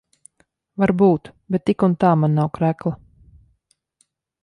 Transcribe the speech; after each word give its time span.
Varbūt. 0.83 1.29
Bet 1.55 1.65
tik 1.71 1.87
un 1.89 1.95
tā 2.05 2.17
man 2.25 2.37
nav 2.41 2.53
krekla. 2.59 2.97